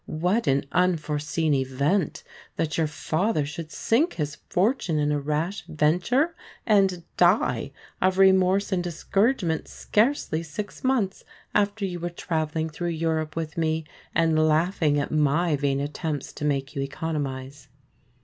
[0.07, 2.23] What an unforeseen event
[2.55, 6.35] that your father should sink his fortune in a rash venture
[6.65, 13.35] and die of remorse and discouragement scarcely six months after you were travelling through Europe
[13.35, 13.85] with me,
[14.15, 17.67] and laughing at my vain attempts to make you economize.